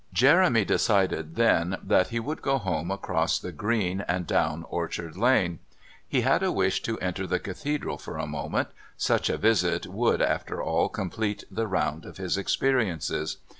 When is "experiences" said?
12.35-13.37